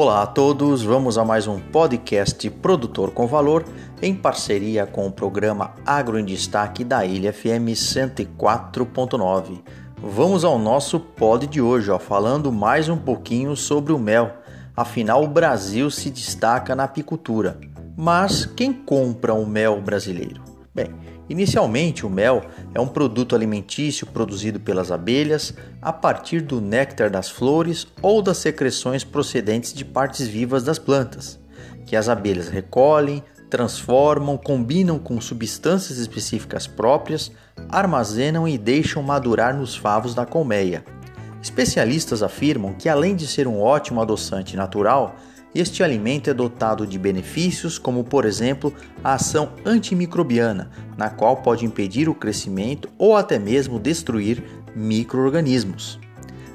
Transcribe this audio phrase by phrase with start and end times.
[0.00, 3.64] Olá a todos, vamos a mais um podcast Produtor com Valor
[4.00, 9.60] em parceria com o programa Agro em Destaque da Ilha FM 104.9.
[10.00, 14.36] Vamos ao nosso pod de hoje, ó, falando mais um pouquinho sobre o mel.
[14.76, 17.58] Afinal, o Brasil se destaca na apicultura.
[17.96, 20.40] Mas quem compra o mel brasileiro?
[20.72, 20.94] Bem,
[21.28, 22.42] Inicialmente, o mel
[22.74, 28.38] é um produto alimentício produzido pelas abelhas a partir do néctar das flores ou das
[28.38, 31.38] secreções procedentes de partes vivas das plantas,
[31.84, 37.30] que as abelhas recolhem, transformam, combinam com substâncias específicas próprias,
[37.68, 40.84] armazenam e deixam madurar nos favos da colmeia.
[41.42, 45.16] Especialistas afirmam que, além de ser um ótimo adoçante natural,
[45.54, 51.64] este alimento é dotado de benefícios, como por exemplo a ação antimicrobiana, na qual pode
[51.64, 54.42] impedir o crescimento ou até mesmo destruir
[54.76, 55.98] microorganismos.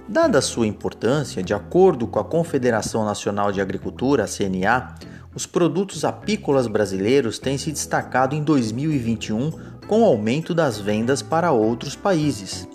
[0.08, 4.96] Dada sua importância, de acordo com a Confederação Nacional de Agricultura, CNA,
[5.34, 9.52] os produtos apícolas brasileiros têm se destacado em 2021
[9.88, 12.68] com o aumento das vendas para outros países.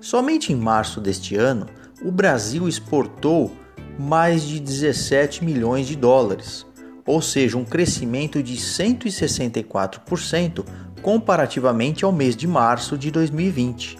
[0.00, 1.66] Somente em março deste ano,
[2.02, 3.52] o Brasil exportou
[3.98, 6.64] mais de 17 milhões de dólares,
[7.04, 10.64] ou seja, um crescimento de 164%
[11.02, 13.98] comparativamente ao mês de março de 2020.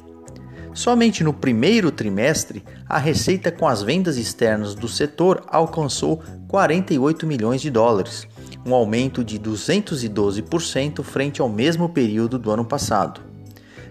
[0.74, 7.60] Somente no primeiro trimestre, a receita com as vendas externas do setor alcançou 48 milhões
[7.60, 8.28] de dólares,
[8.64, 13.20] um aumento de 212% frente ao mesmo período do ano passado.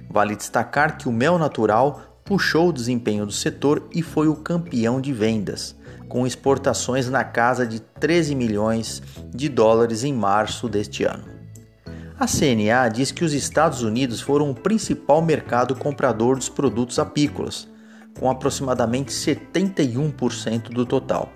[0.10, 5.00] Vale destacar que o mel natural puxou o desempenho do setor e foi o campeão
[5.00, 5.74] de vendas,
[6.10, 9.02] com exportações na casa de 13 milhões
[9.34, 11.24] de dólares em março deste ano.
[12.20, 17.68] A CNA diz que os Estados Unidos foram o principal mercado comprador dos produtos apícolas,
[18.20, 21.32] com aproximadamente 71% do total.